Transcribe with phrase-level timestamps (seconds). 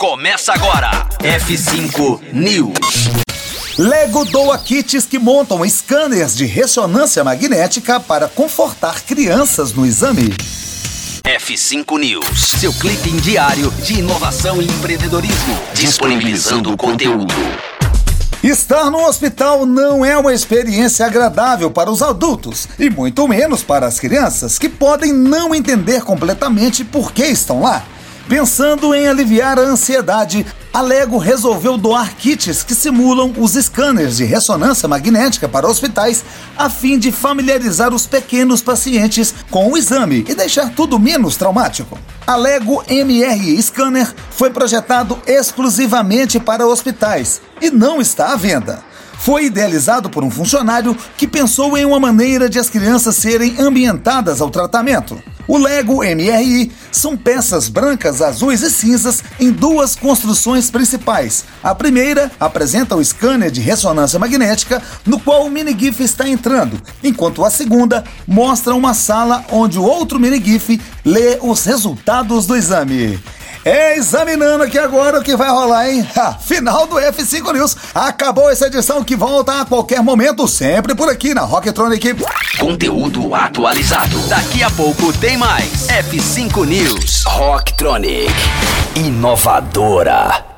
[0.00, 1.06] Começa agora.
[1.18, 3.10] F5 News.
[3.76, 10.30] Lego doa kits que montam scanners de ressonância magnética para confortar crianças no exame.
[11.22, 17.34] F5 News, seu clipe diário de inovação e empreendedorismo, disponibilizando o conteúdo.
[18.42, 23.86] Estar no hospital não é uma experiência agradável para os adultos e muito menos para
[23.86, 27.84] as crianças que podem não entender completamente por que estão lá.
[28.30, 34.24] Pensando em aliviar a ansiedade, a Lego resolveu doar kits que simulam os scanners de
[34.24, 36.24] ressonância magnética para hospitais,
[36.56, 41.98] a fim de familiarizar os pequenos pacientes com o exame e deixar tudo menos traumático.
[42.24, 48.88] A Lego MR Scanner foi projetado exclusivamente para hospitais e não está à venda
[49.20, 54.40] foi idealizado por um funcionário que pensou em uma maneira de as crianças serem ambientadas
[54.40, 55.22] ao tratamento.
[55.50, 61.44] O Lego MRI são peças brancas, azuis e cinzas em duas construções principais.
[61.60, 67.44] A primeira apresenta o scanner de ressonância magnética no qual o minigif está entrando, enquanto
[67.44, 73.18] a segunda mostra uma sala onde o outro minigif lê os resultados do exame.
[73.64, 76.06] É examinando aqui agora o que vai rolar, hein?
[76.16, 77.76] Ha, final do F5 News.
[77.94, 82.16] Acabou essa edição que volta a qualquer momento, sempre por aqui na Rocktronic.
[82.58, 84.18] Conteúdo atualizado.
[84.28, 85.86] Daqui a pouco tem mais.
[85.88, 87.24] F5 News.
[87.26, 88.32] Rocktronic.
[88.96, 90.49] Inovadora.